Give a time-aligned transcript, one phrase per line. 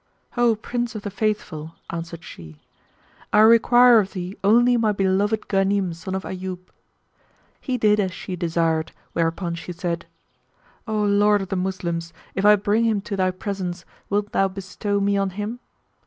[0.35, 2.59] "O Prince of the Faithful!", answered she,
[3.31, 6.57] "I require of thee only my beloved Ghanim son of Ayyub."
[7.59, 10.07] He did as she desired, whereupon she said,
[10.87, 14.99] "O Lord of the Moslems, if I bring him to thy presence, wilt thou bestow
[14.99, 15.59] me on him?"